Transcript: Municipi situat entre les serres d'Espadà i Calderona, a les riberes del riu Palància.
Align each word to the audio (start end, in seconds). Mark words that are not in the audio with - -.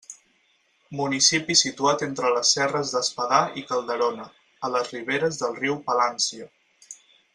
Municipi 0.99 1.57
situat 1.59 2.05
entre 2.07 2.31
les 2.37 2.53
serres 2.57 2.93
d'Espadà 2.95 3.43
i 3.63 3.65
Calderona, 3.73 4.27
a 4.69 4.73
les 4.77 4.91
riberes 4.97 5.39
del 5.43 5.55
riu 5.61 5.77
Palància. 5.91 6.51